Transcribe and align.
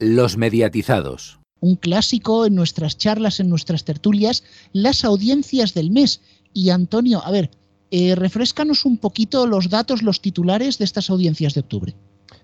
Los 0.00 0.36
mediatizados. 0.36 1.40
Un 1.60 1.74
clásico 1.74 2.46
en 2.46 2.54
nuestras 2.54 2.96
charlas, 2.96 3.40
en 3.40 3.48
nuestras 3.48 3.84
tertulias, 3.84 4.44
las 4.72 5.04
audiencias 5.04 5.74
del 5.74 5.90
mes. 5.90 6.20
Y 6.52 6.70
Antonio, 6.70 7.20
a 7.24 7.32
ver, 7.32 7.50
eh, 7.90 8.14
refrescanos 8.14 8.84
un 8.84 8.98
poquito 8.98 9.46
los 9.48 9.70
datos, 9.70 10.04
los 10.04 10.20
titulares 10.20 10.78
de 10.78 10.84
estas 10.84 11.10
audiencias 11.10 11.54
de 11.54 11.60
octubre. 11.60 11.94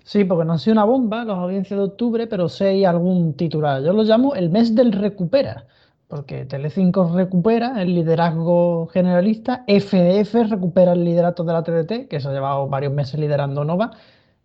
Sí, 0.03 0.25
porque 0.25 0.43
no 0.43 0.53
han 0.53 0.59
sido 0.59 0.73
una 0.73 0.83
bomba 0.83 1.23
las 1.23 1.37
audiencias 1.37 1.79
de 1.79 1.85
octubre, 1.85 2.27
pero 2.27 2.49
sí 2.49 2.65
hay 2.65 2.83
algún 2.83 3.33
titular. 3.35 3.81
Yo 3.81 3.93
lo 3.93 4.03
llamo 4.03 4.35
el 4.35 4.49
mes 4.49 4.75
del 4.75 4.91
recupera, 4.91 5.65
porque 6.09 6.43
Telecinco 6.43 7.09
recupera 7.15 7.81
el 7.81 7.95
liderazgo 7.95 8.87
generalista, 8.87 9.63
FDF 9.65 10.49
recupera 10.49 10.91
el 10.91 11.05
liderato 11.05 11.45
de 11.45 11.53
la 11.53 11.63
TDT, 11.63 12.09
que 12.09 12.19
se 12.19 12.27
ha 12.27 12.33
llevado 12.33 12.67
varios 12.67 12.91
meses 12.91 13.17
liderando 13.17 13.63
Nova, 13.63 13.91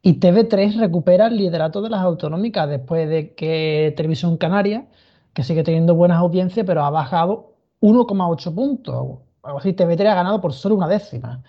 y 0.03 0.21
TV3 0.21 0.79
recupera 0.79 1.27
el 1.27 1.37
liderato 1.37 1.83
de 1.83 1.91
las 1.91 2.01
autonómicas 2.01 2.69
después 2.69 3.09
de 3.09 3.35
que 3.35 3.93
Televisión 3.97 4.37
Canaria, 4.39 4.87
que 5.35 5.43
sigue 5.45 5.63
teniendo 5.63 5.95
buenas 5.95 6.19
audiencias, 6.19 6.67
pero 6.67 6.85
ha 6.85 6.91
bajado 6.91 7.55
1,8 7.81 8.55
puntos. 8.55 9.19
Algo 9.43 9.59
así, 9.59 9.73
TV3 9.73 10.01
ha 10.09 10.15
ganado 10.15 10.41
por 10.41 10.53
solo 10.53 10.77
una 10.77 10.89
décima. 10.89 11.43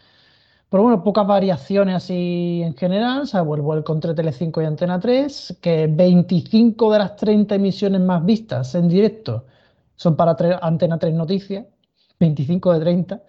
Pero 0.69 0.83
bueno, 0.83 1.03
pocas 1.03 1.27
variaciones 1.27 1.95
así 1.95 2.61
en 2.63 2.75
general, 2.75 3.27
salvo 3.27 3.55
el 3.55 3.61
vuelco 3.61 3.93
entre 3.93 4.13
Telecinco 4.13 4.61
y 4.61 4.65
Antena 4.65 4.99
3, 4.99 5.59
que 5.61 5.87
25 5.87 6.93
de 6.93 6.99
las 6.99 7.15
30 7.17 7.55
emisiones 7.55 8.01
más 8.01 8.23
vistas 8.25 8.73
en 8.75 8.87
directo 8.87 9.45
son 9.95 10.15
para 10.15 10.37
Antena 10.61 10.97
3 10.97 11.13
Noticias, 11.13 11.65
25 12.21 12.73
de 12.73 12.79
30, 12.79 13.23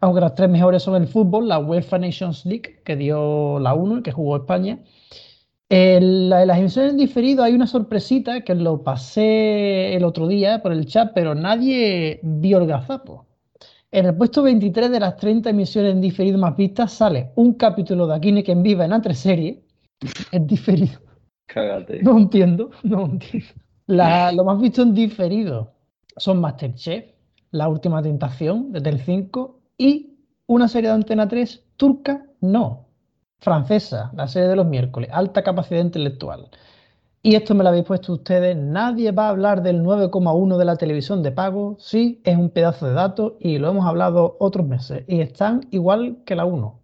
aunque 0.00 0.20
las 0.20 0.34
tres 0.34 0.48
mejores 0.48 0.82
son 0.82 1.00
el 1.00 1.06
fútbol, 1.06 1.46
la 1.46 1.58
UEFA 1.58 1.98
Nations 1.98 2.44
League, 2.46 2.80
que 2.84 2.96
dio 2.96 3.60
la 3.60 3.74
1 3.74 3.98
y 3.98 4.02
que 4.02 4.10
jugó 4.10 4.36
España. 4.36 4.80
En, 5.68 6.30
las 6.30 6.58
emisiones 6.58 6.92
en 6.92 6.96
diferido 6.96 7.44
hay 7.44 7.52
una 7.52 7.66
sorpresita 7.66 8.40
que 8.40 8.54
lo 8.54 8.82
pasé 8.82 9.94
el 9.94 10.02
otro 10.04 10.26
día 10.26 10.62
por 10.62 10.72
el 10.72 10.86
chat, 10.86 11.12
pero 11.14 11.34
nadie 11.34 12.20
vio 12.22 12.58
el 12.58 12.66
gazapo. 12.66 13.26
En 13.90 14.06
el 14.06 14.16
puesto 14.16 14.42
23 14.42 14.90
de 14.90 15.00
las 15.00 15.16
30 15.16 15.50
emisiones 15.50 15.92
en 15.92 16.00
diferido 16.00 16.38
más 16.38 16.56
vistas 16.56 16.92
sale 16.92 17.32
un 17.36 17.54
capítulo 17.54 18.06
de 18.06 18.16
Aquí 18.16 18.28
en 18.28 18.62
Viva 18.62 18.86
en 18.86 18.92
otra 18.92 19.14
serie. 19.14 19.62
En 20.32 20.46
diferido. 20.46 21.00
Cágate. 21.46 22.02
No 22.02 22.16
entiendo, 22.16 22.70
no 22.82 23.04
entiendo. 23.06 23.48
lo 23.86 24.44
más 24.44 24.60
visto 24.60 24.82
en 24.82 24.94
diferido 24.94 25.74
son 26.16 26.40
Masterchef, 26.40 27.04
La 27.50 27.68
Última 27.68 28.02
Tentación 28.02 28.72
de 28.72 28.80
Telecinco 28.80 29.60
y 29.76 30.14
una 30.46 30.68
serie 30.68 30.90
de 30.90 30.96
Antena 30.96 31.28
3 31.28 31.64
turca, 31.76 32.26
no, 32.40 32.86
francesa, 33.38 34.10
la 34.14 34.26
serie 34.26 34.48
de 34.48 34.56
los 34.56 34.66
miércoles, 34.66 35.10
alta 35.12 35.42
capacidad 35.42 35.80
intelectual. 35.80 36.50
Y 37.22 37.34
esto 37.34 37.54
me 37.54 37.62
lo 37.62 37.70
habéis 37.70 37.84
puesto 37.84 38.12
ustedes, 38.12 38.56
nadie 38.56 39.12
va 39.12 39.26
a 39.26 39.30
hablar 39.30 39.62
del 39.62 39.82
9,1 39.82 40.56
de 40.56 40.64
la 40.64 40.76
televisión 40.76 41.22
de 41.22 41.32
pago, 41.32 41.76
sí, 41.78 42.20
es 42.24 42.36
un 42.36 42.50
pedazo 42.50 42.86
de 42.86 42.94
datos 42.94 43.34
y 43.40 43.58
lo 43.58 43.70
hemos 43.70 43.86
hablado 43.86 44.36
otros 44.40 44.66
meses 44.66 45.04
y 45.08 45.20
están 45.20 45.66
igual 45.70 46.18
que 46.24 46.36
la 46.36 46.44
1. 46.44 46.80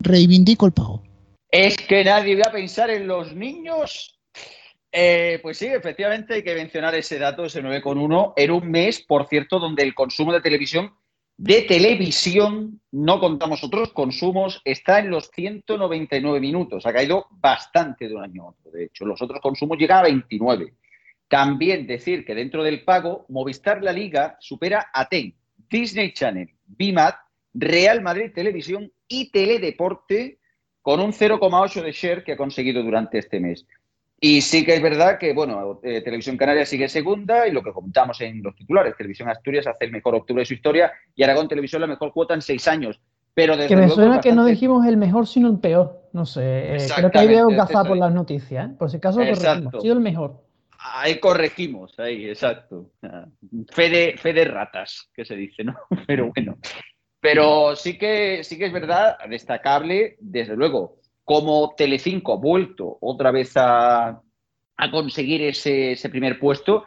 Reivindico 0.00 0.66
el 0.66 0.72
pago. 0.72 1.02
Es 1.50 1.76
que 1.76 2.04
nadie 2.04 2.36
va 2.36 2.48
a 2.48 2.52
pensar 2.52 2.90
en 2.90 3.08
los 3.08 3.34
niños. 3.34 4.19
Eh, 4.92 5.38
pues 5.42 5.58
sí, 5.58 5.66
efectivamente 5.66 6.34
hay 6.34 6.42
que 6.42 6.54
mencionar 6.54 6.94
ese 6.94 7.18
dato, 7.18 7.44
ese 7.44 7.62
9,1, 7.62 8.32
en 8.36 8.50
un 8.50 8.70
mes, 8.70 9.00
por 9.00 9.26
cierto, 9.28 9.58
donde 9.58 9.82
el 9.82 9.94
consumo 9.94 10.32
de 10.32 10.40
televisión 10.40 10.92
de 11.40 11.62
televisión, 11.62 12.82
no 12.92 13.18
contamos 13.18 13.64
otros 13.64 13.94
consumos, 13.94 14.60
está 14.62 14.98
en 14.98 15.08
los 15.08 15.30
199 15.30 16.38
minutos. 16.38 16.84
Ha 16.84 16.92
caído 16.92 17.28
bastante 17.30 18.08
de 18.08 18.14
un 18.14 18.22
año 18.22 18.42
a 18.42 18.48
otro. 18.50 18.70
De 18.70 18.84
hecho, 18.84 19.06
los 19.06 19.22
otros 19.22 19.40
consumos 19.40 19.78
llegan 19.78 20.00
a 20.00 20.02
29. 20.02 20.74
También 21.28 21.86
decir 21.86 22.26
que 22.26 22.34
dentro 22.34 22.62
del 22.62 22.84
pago, 22.84 23.24
Movistar 23.30 23.82
La 23.82 23.90
Liga 23.90 24.36
supera 24.38 24.90
a 24.92 25.08
TEN, 25.08 25.34
Disney 25.70 26.12
Channel, 26.12 26.50
BIMAT, 26.66 27.14
Real 27.54 28.02
Madrid 28.02 28.32
Televisión 28.34 28.92
y 29.08 29.30
Teledeporte 29.30 30.40
con 30.82 31.00
un 31.00 31.14
0,8 31.14 31.82
de 31.82 31.92
share 31.92 32.22
que 32.22 32.32
ha 32.32 32.36
conseguido 32.36 32.82
durante 32.82 33.16
este 33.16 33.40
mes. 33.40 33.66
Y 34.22 34.42
sí 34.42 34.66
que 34.66 34.74
es 34.74 34.82
verdad 34.82 35.18
que, 35.18 35.32
bueno, 35.32 35.80
eh, 35.82 36.02
Televisión 36.02 36.36
Canaria 36.36 36.66
sigue 36.66 36.90
segunda 36.90 37.48
y 37.48 37.52
lo 37.52 37.62
que 37.62 37.72
comentamos 37.72 38.20
en 38.20 38.42
los 38.42 38.54
titulares, 38.54 38.94
Televisión 38.94 39.30
Asturias 39.30 39.66
hace 39.66 39.86
el 39.86 39.92
mejor 39.92 40.14
octubre 40.14 40.42
de 40.42 40.46
su 40.46 40.52
historia 40.52 40.92
y 41.14 41.22
Aragón 41.22 41.48
Televisión 41.48 41.80
la 41.80 41.86
mejor 41.86 42.12
cuota 42.12 42.34
en 42.34 42.42
seis 42.42 42.68
años. 42.68 43.00
Pero 43.32 43.56
desde 43.56 43.68
que 43.68 43.76
me 43.76 43.88
suena 43.88 44.20
que 44.20 44.32
no 44.32 44.44
dijimos 44.44 44.86
el 44.86 44.98
mejor 44.98 45.26
sino 45.26 45.48
el 45.48 45.58
peor, 45.58 46.10
no 46.12 46.26
sé, 46.26 46.76
eh, 46.76 46.88
creo 46.94 47.10
que 47.10 47.18
ahí 47.18 47.28
veo 47.28 47.48
gafas 47.48 47.86
por 47.86 47.96
las 47.96 48.12
noticias, 48.12 48.68
¿eh? 48.68 48.74
por 48.78 48.90
si 48.90 48.98
acaso 48.98 49.20
corregimos, 49.20 49.74
ha 49.74 49.80
sido 49.80 49.94
el 49.94 50.00
mejor. 50.00 50.44
Ahí 50.78 51.18
corregimos, 51.18 51.98
ahí, 51.98 52.26
exacto. 52.26 52.90
Fe 53.70 53.88
de, 53.88 54.14
fe 54.18 54.32
de 54.32 54.44
ratas, 54.44 55.10
que 55.14 55.24
se 55.24 55.36
dice, 55.36 55.64
¿no? 55.64 55.76
Pero 56.06 56.30
bueno. 56.34 56.58
Pero 57.20 57.76
sí 57.76 57.98
que, 57.98 58.42
sí 58.44 58.58
que 58.58 58.66
es 58.66 58.72
verdad, 58.72 59.18
destacable, 59.28 60.16
desde 60.20 60.56
luego, 60.56 60.99
como 61.30 61.74
Telecinco 61.76 62.32
ha 62.32 62.36
vuelto 62.38 62.98
otra 63.00 63.30
vez 63.30 63.52
a, 63.54 64.20
conseguir 64.90 65.42
ese, 65.42 65.96
primer 66.10 66.40
puesto, 66.40 66.82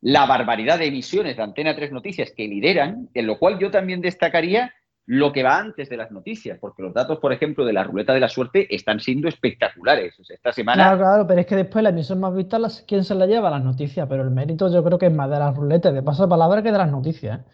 la 0.00 0.24
barbaridad 0.24 0.78
de 0.78 0.86
emisiones 0.86 1.36
de 1.36 1.42
Antena 1.42 1.76
3 1.76 1.92
Noticias 1.92 2.32
que 2.34 2.48
lideran, 2.48 3.10
en 3.12 3.26
lo 3.26 3.38
cual 3.38 3.58
yo 3.58 3.70
también 3.70 4.00
destacaría 4.00 4.72
lo 5.04 5.32
que 5.32 5.42
va 5.42 5.58
antes 5.58 5.90
de 5.90 5.98
las 5.98 6.10
noticias, 6.10 6.58
porque 6.58 6.82
los 6.82 6.94
datos, 6.94 7.18
por 7.18 7.34
ejemplo, 7.34 7.66
de 7.66 7.74
la 7.74 7.84
ruleta 7.84 8.14
de 8.14 8.20
la 8.20 8.30
suerte 8.30 8.74
están 8.74 9.00
siendo 9.00 9.28
espectaculares. 9.28 10.14
esta 10.30 10.50
semana. 10.50 10.82
Claro, 10.82 10.98
claro, 11.00 11.26
pero 11.26 11.40
es 11.42 11.46
que 11.46 11.56
después 11.56 11.82
la 11.82 11.90
emisión 11.90 12.20
más 12.20 12.34
vista, 12.34 12.56
¿quién 12.86 13.04
se 13.04 13.14
la 13.14 13.26
lleva? 13.26 13.50
Las 13.50 13.64
noticias, 13.64 14.06
pero 14.08 14.22
el 14.22 14.30
mérito 14.30 14.72
yo 14.72 14.82
creo 14.82 14.98
que 14.98 15.06
es 15.08 15.12
más 15.12 15.28
de 15.28 15.38
las 15.38 15.54
ruletas 15.54 15.92
de 15.92 16.02
pasapalabra 16.02 16.62
que 16.62 16.72
de 16.72 16.78
las 16.78 16.90
noticias. 16.90 17.38
¿eh? 17.38 17.44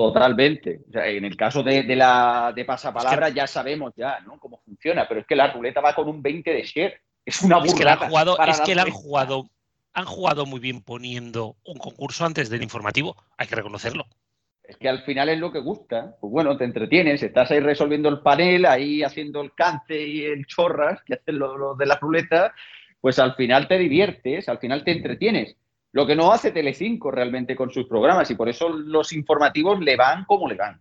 Totalmente. 0.00 0.80
en 0.94 1.26
el 1.26 1.36
caso 1.36 1.62
de, 1.62 1.84
la 1.94 2.54
de 2.54 2.64
pasapalabra 2.64 3.28
ya 3.28 3.46
sabemos 3.46 3.92
ya 3.94 4.20
¿no? 4.20 4.38
Funciona, 4.80 5.06
pero 5.06 5.20
es 5.20 5.26
que 5.26 5.36
la 5.36 5.52
ruleta 5.52 5.80
va 5.80 5.94
con 5.94 6.08
un 6.08 6.22
20 6.22 6.50
de 6.50 6.62
share. 6.62 7.00
Es 7.24 7.42
una 7.42 7.58
burrada. 7.58 7.68
Es 7.68 7.78
que 7.78 7.84
la 7.84 7.92
han 7.92 8.08
jugado, 8.08 8.38
es 8.46 8.60
que 8.62 8.74
la 8.74 8.82
han 8.82 8.90
jugado, 8.90 9.50
han 9.92 10.04
jugado 10.06 10.46
muy 10.46 10.60
bien 10.60 10.80
poniendo 10.80 11.56
un 11.64 11.78
concurso 11.78 12.24
antes 12.24 12.48
del 12.48 12.62
informativo, 12.62 13.16
hay 13.36 13.46
que 13.46 13.56
reconocerlo. 13.56 14.06
Es 14.64 14.76
que 14.76 14.88
al 14.88 15.02
final 15.02 15.28
es 15.28 15.38
lo 15.38 15.52
que 15.52 15.58
gusta. 15.58 16.16
Pues 16.20 16.32
bueno, 16.32 16.56
te 16.56 16.64
entretienes, 16.64 17.22
estás 17.22 17.50
ahí 17.50 17.60
resolviendo 17.60 18.08
el 18.08 18.20
panel, 18.20 18.64
ahí 18.64 19.02
haciendo 19.02 19.42
el 19.42 19.52
cante 19.52 20.06
y 20.06 20.24
el 20.24 20.46
chorras 20.46 21.02
que 21.04 21.14
hacen 21.14 21.38
los 21.38 21.76
de 21.76 21.86
la 21.86 21.96
ruleta, 21.96 22.54
pues 23.00 23.18
al 23.18 23.34
final 23.34 23.68
te 23.68 23.78
diviertes, 23.78 24.48
al 24.48 24.58
final 24.58 24.84
te 24.84 24.92
entretienes. 24.92 25.56
Lo 25.92 26.06
que 26.06 26.14
no 26.14 26.32
hace 26.32 26.52
Telecinco 26.52 27.10
realmente 27.10 27.56
con 27.56 27.70
sus 27.70 27.86
programas 27.86 28.30
y 28.30 28.36
por 28.36 28.48
eso 28.48 28.68
los 28.68 29.12
informativos 29.12 29.80
le 29.80 29.96
van 29.96 30.24
como 30.24 30.48
le 30.48 30.54
van. 30.54 30.80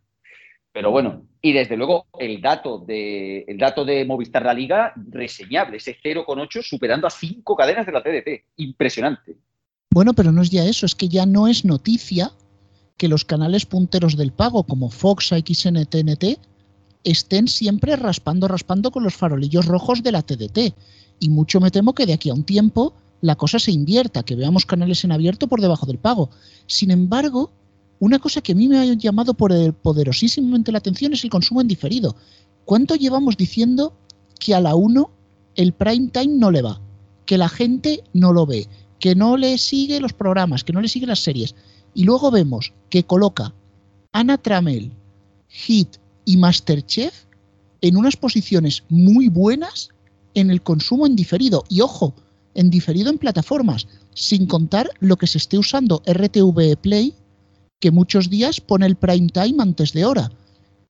Pero 0.72 0.92
bueno, 0.92 1.26
y 1.42 1.54
desde 1.54 1.78
luego 1.78 2.06
el 2.20 2.42
dato 2.42 2.80
de, 2.80 3.40
el 3.48 3.58
dato 3.58 3.86
de 3.86 4.06
Movistar 4.06 4.46
La 4.46 4.54
Liga, 4.54 4.94
reseñable, 5.10 5.78
ese 5.78 5.98
0,8 6.04 6.62
superando 6.62 7.08
a 7.08 7.10
cinco 7.10 7.56
cadenas 7.56 7.86
de 7.86 7.92
la 7.92 8.04
TDT. 8.04 8.46
Impresionante. 8.58 9.38
Bueno, 9.92 10.14
pero 10.14 10.32
no 10.32 10.42
es 10.42 10.52
ya 10.52 10.66
eso, 10.66 10.86
es 10.86 10.94
que 10.94 11.10
ya 11.10 11.26
no 11.26 11.48
es 11.48 11.66
noticia 11.66 12.32
que 12.98 13.08
los 13.08 13.26
canales 13.26 13.66
punteros 13.66 14.18
del 14.18 14.32
pago 14.32 14.64
como 14.64 14.90
Fox, 14.90 15.30
XN, 15.30 15.86
TNT 15.86 16.38
estén 17.04 17.48
siempre 17.48 17.96
raspando, 17.96 18.48
raspando 18.48 18.92
con 18.92 19.04
los 19.04 19.16
farolillos 19.16 19.66
rojos 19.66 20.04
de 20.04 20.12
la 20.12 20.22
TDT. 20.22 20.76
Y 21.20 21.30
mucho 21.30 21.60
me 21.60 21.72
temo 21.72 21.96
que 21.96 22.06
de 22.06 22.14
aquí 22.14 22.30
a 22.30 22.34
un 22.34 22.44
tiempo 22.44 22.94
la 23.22 23.36
cosa 23.36 23.58
se 23.58 23.72
invierta, 23.72 24.24
que 24.24 24.36
veamos 24.36 24.66
canales 24.66 25.04
en 25.04 25.12
abierto 25.12 25.48
por 25.48 25.62
debajo 25.62 25.86
del 25.86 25.98
pago. 25.98 26.30
Sin 26.68 26.92
embargo, 26.92 27.52
una 28.00 28.20
cosa 28.20 28.42
que 28.42 28.54
a 28.54 28.56
mí 28.56 28.68
me 28.68 28.78
ha 28.78 28.86
llamado 28.94 29.34
poderosísimamente 29.34 30.72
la 30.72 30.78
atención 30.78 31.14
es 31.14 31.24
el 31.24 31.30
consumo 31.30 31.62
en 31.62 31.68
diferido. 31.68 32.16
¿Cuánto 32.66 32.96
llevamos 32.96 33.36
diciendo 33.36 33.94
que 34.40 34.56
a 34.56 34.62
la 34.62 34.76
1 34.76 35.10
el 35.56 35.74
prime 35.74 36.08
time 36.08 36.38
no 36.38 36.52
le 36.52 36.62
va? 36.62 36.80
Que 37.26 37.38
la 37.38 37.50
gente 37.50 38.04
no 38.14 38.32
lo 38.32 38.46
ve, 38.46 38.68
que 39.00 39.16
no 39.16 39.38
le 39.38 39.58
sigue 39.58 40.00
los 40.00 40.14
programas, 40.14 40.64
que 40.64 40.74
no 40.74 40.82
le 40.82 40.88
sigue 40.88 41.08
las 41.08 41.20
series. 41.20 41.56
Y 41.94 42.04
luego 42.04 42.32
vemos 42.32 42.74
que 42.90 43.04
coloca 43.04 43.54
Ana 44.14 44.38
Tramel, 44.38 44.94
Hit 45.48 45.98
y 46.26 46.38
Masterchef 46.38 47.26
en 47.82 47.98
unas 47.98 48.16
posiciones 48.16 48.84
muy 48.90 49.30
buenas 49.30 49.90
en 50.36 50.52
el 50.52 50.62
consumo 50.62 51.06
en 51.06 51.16
diferido. 51.16 51.64
Y 51.70 51.82
ojo, 51.82 52.14
en 52.54 52.70
diferido 52.70 53.10
en 53.10 53.18
plataformas, 53.18 53.88
sin 54.14 54.46
contar 54.46 54.90
lo 55.00 55.18
que 55.18 55.28
se 55.28 55.38
esté 55.38 55.58
usando 55.58 56.02
RTV 56.06 56.78
Play, 56.78 57.14
que 57.80 57.92
muchos 57.92 58.30
días 58.30 58.62
pone 58.62 58.86
el 58.86 58.96
prime 58.96 59.28
time 59.28 59.62
antes 59.62 59.94
de 59.94 60.06
hora. 60.06 60.30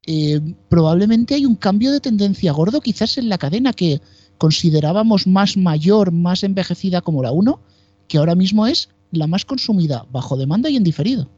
Eh, 0.05 0.39
probablemente 0.69 1.35
hay 1.35 1.45
un 1.45 1.55
cambio 1.55 1.91
de 1.91 1.99
tendencia 1.99 2.51
gordo 2.51 2.81
quizás 2.81 3.17
en 3.17 3.29
la 3.29 3.37
cadena 3.37 3.73
que 3.73 4.01
considerábamos 4.37 5.27
más 5.27 5.57
mayor, 5.57 6.11
más 6.11 6.43
envejecida 6.43 7.01
como 7.01 7.21
la 7.21 7.31
1, 7.31 7.61
que 8.07 8.17
ahora 8.17 8.35
mismo 8.35 8.65
es 8.65 8.89
la 9.11 9.27
más 9.27 9.45
consumida 9.45 10.05
bajo 10.11 10.37
demanda 10.37 10.69
y 10.69 10.77
en 10.77 10.83
diferido. 10.83 11.29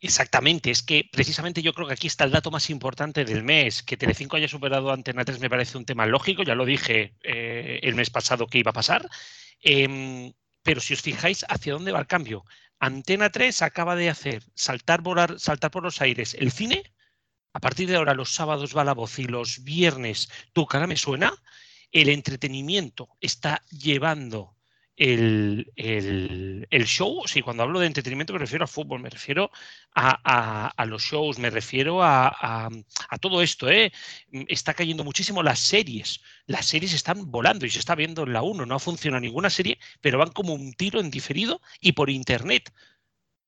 Exactamente, 0.00 0.70
es 0.70 0.82
que 0.82 1.08
precisamente 1.10 1.62
yo 1.62 1.72
creo 1.72 1.86
que 1.86 1.94
aquí 1.94 2.06
está 2.08 2.24
el 2.24 2.30
dato 2.30 2.50
más 2.50 2.68
importante 2.68 3.24
del 3.24 3.42
mes. 3.42 3.82
Que 3.82 3.96
Telecinco 3.96 4.36
haya 4.36 4.48
superado 4.48 4.92
Antena 4.92 5.24
3 5.24 5.40
me 5.40 5.48
parece 5.48 5.78
un 5.78 5.86
tema 5.86 6.04
lógico, 6.04 6.42
ya 6.42 6.54
lo 6.54 6.66
dije 6.66 7.14
eh, 7.22 7.80
el 7.82 7.94
mes 7.94 8.10
pasado 8.10 8.46
que 8.46 8.58
iba 8.58 8.70
a 8.70 8.74
pasar. 8.74 9.08
Em, 9.62 10.34
pero 10.62 10.80
si 10.80 10.92
os 10.92 11.00
fijáis 11.00 11.44
hacia 11.48 11.72
dónde 11.72 11.92
va 11.92 12.00
el 12.00 12.06
cambio. 12.06 12.44
Antena 12.78 13.30
3 13.30 13.62
acaba 13.62 13.96
de 13.96 14.10
hacer 14.10 14.42
saltar, 14.54 15.00
volar, 15.02 15.38
saltar 15.38 15.70
por 15.70 15.82
los 15.82 16.00
aires 16.00 16.34
el 16.34 16.52
cine. 16.52 16.82
A 17.52 17.60
partir 17.60 17.88
de 17.88 17.96
ahora 17.96 18.14
los 18.14 18.34
sábados 18.34 18.76
va 18.76 18.84
la 18.84 18.94
voz 18.94 19.18
y 19.18 19.24
los 19.24 19.62
viernes 19.64 20.28
tu 20.52 20.66
cara 20.66 20.86
me 20.86 20.96
suena. 20.96 21.32
El 21.92 22.08
entretenimiento 22.08 23.08
está 23.20 23.62
llevando 23.70 24.53
el, 24.96 26.84
show, 26.86 27.22
sí, 27.26 27.42
cuando 27.42 27.62
hablo 27.64 27.80
de 27.80 27.86
entretenimiento 27.86 28.32
me 28.32 28.38
refiero 28.38 28.64
a 28.64 28.68
fútbol, 28.68 29.00
me 29.00 29.10
refiero 29.10 29.50
a, 29.94 30.84
los 30.86 31.02
shows, 31.02 31.38
me 31.38 31.50
refiero 31.50 32.02
a, 32.02 32.70
todo 33.20 33.42
esto. 33.42 33.68
¿eh? 33.68 33.92
Está 34.48 34.74
cayendo 34.74 35.04
muchísimo 35.04 35.42
las 35.42 35.58
series. 35.60 36.20
Las 36.46 36.66
series 36.66 36.92
están 36.92 37.30
volando 37.30 37.66
y 37.66 37.70
se 37.70 37.78
está 37.80 37.94
viendo 37.94 38.22
en 38.24 38.32
la 38.32 38.42
1. 38.42 38.66
No 38.66 38.74
ha 38.74 38.80
funcionado 38.80 39.20
ninguna 39.20 39.50
serie, 39.50 39.78
pero 40.00 40.18
van 40.18 40.30
como 40.30 40.54
un 40.54 40.72
tiro 40.74 41.00
en 41.00 41.10
diferido 41.10 41.60
y 41.80 41.92
por 41.92 42.10
internet. 42.10 42.72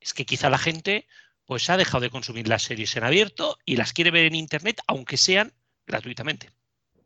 Es 0.01 0.15
que 0.15 0.27
quizá 0.27 0.51
la 0.51 0.59
gente 0.59 1.07
pues 1.47 1.71
ha 1.71 1.77
dejado 1.77 2.01
de 2.01 2.11
consumir 2.11 2.49
las 2.49 2.65
series 2.65 2.97
en 2.97 3.05
abierto 3.05 3.59
y 3.65 3.77
las 3.77 3.93
quiere 3.93 4.11
ver 4.11 4.27
en 4.27 4.35
internet, 4.35 4.81
aunque 4.89 5.17
sean 5.17 5.53
gratuitamente. 5.87 6.51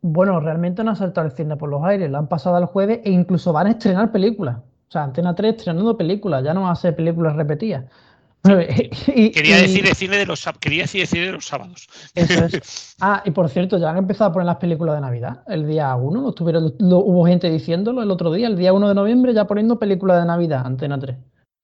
Bueno, 0.03 0.41
realmente 0.41 0.83
no 0.83 0.93
ha 0.93 0.97
saltado 0.97 1.27
el 1.27 1.33
cine 1.33 1.57
por 1.57 1.69
los 1.69 1.85
aires, 1.85 2.11
la 2.11 2.19
han 2.19 2.29
pasado 2.29 2.57
al 2.57 2.67
jueves 2.67 3.01
e 3.05 3.11
incluso 3.11 3.53
van 3.53 3.67
a 3.67 3.71
estrenar 3.71 4.11
películas. 4.11 4.59
O 4.59 4.93
sea, 4.93 5.05
Antena 5.05 5.35
3 5.35 5.57
estrenando 5.57 5.97
películas, 5.97 6.43
ya 6.43 6.55
no 6.55 6.63
va 6.63 6.73
a 6.73 6.77
ser 6.77 6.97
películas 6.97 7.37
repetidas. 7.37 7.85
quería, 8.43 9.59
decir 9.59 9.85
de 9.85 9.95
cine 9.95 10.17
de 10.17 10.27
los, 10.27 10.49
quería 10.59 10.83
decir 10.83 11.07
cine 11.07 11.27
de 11.27 11.33
los 11.33 11.47
sábados. 11.47 11.87
Eso 12.15 12.45
es. 12.47 12.97
Ah, 13.03 13.23
y 13.25 13.31
por 13.31 13.49
cierto, 13.49 13.79
ya 13.79 13.91
han 13.91 13.99
empezado 13.99 14.31
a 14.31 14.33
poner 14.33 14.47
las 14.47 14.57
películas 14.57 14.97
de 14.97 15.01
Navidad. 15.01 15.43
El 15.47 15.67
día 15.67 15.95
1, 15.95 16.21
lo 16.21 16.33
tuvieron, 16.33 16.75
hubo 16.81 17.27
gente 17.27 17.51
diciéndolo 17.51 18.03
el 18.03 18.11
otro 18.11 18.33
día, 18.33 18.47
el 18.47 18.57
día 18.57 18.73
1 18.73 18.89
de 18.89 18.95
noviembre, 18.95 19.33
ya 19.33 19.47
poniendo 19.47 19.79
películas 19.79 20.21
de 20.21 20.27
Navidad, 20.27 20.67
Antena 20.67 20.99
3. 20.99 21.17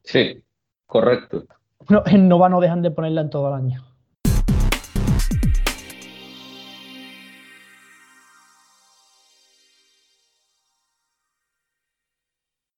Sí, 0.04 0.42
correcto. 0.86 1.44
No, 1.88 2.02
en 2.06 2.28
Nova 2.28 2.48
no 2.48 2.60
dejan 2.60 2.82
de 2.82 2.90
ponerla 2.90 3.22
en 3.22 3.30
todo 3.30 3.48
el 3.48 3.54
año. 3.54 3.84